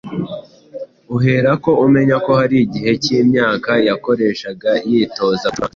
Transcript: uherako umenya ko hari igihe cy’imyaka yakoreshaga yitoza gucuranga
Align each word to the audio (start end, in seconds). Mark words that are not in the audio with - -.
uherako 1.15 1.69
umenya 1.85 2.15
ko 2.25 2.31
hari 2.39 2.55
igihe 2.65 2.91
cy’imyaka 3.03 3.71
yakoreshaga 3.87 4.69
yitoza 4.89 5.45
gucuranga 5.53 5.69